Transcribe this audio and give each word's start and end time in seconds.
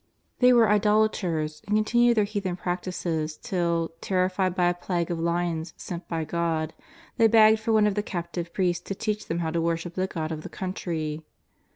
They 0.39 0.51
were 0.51 0.67
idolaters, 0.67 1.61
and 1.67 1.77
con 1.77 1.85
tinued 1.85 2.15
their 2.15 2.23
heathen 2.23 2.55
practices 2.55 3.37
till, 3.37 3.91
terrified 4.01 4.55
by 4.55 4.67
a 4.69 4.73
plague 4.73 5.11
of 5.11 5.19
lions 5.19 5.75
sent 5.77 6.07
by 6.07 6.23
God, 6.23 6.73
they 7.17 7.27
begged 7.27 7.59
for 7.59 7.71
one 7.71 7.85
of 7.85 7.93
the 7.93 8.01
captive 8.01 8.51
priests 8.51 8.83
to 8.87 8.95
teach 8.95 9.27
them 9.27 9.41
how 9.45 9.51
to 9.51 9.61
worship 9.61 9.93
the 9.93 10.07
God 10.07 10.31
of 10.31 10.41
the 10.41 10.49
country. 10.49 11.21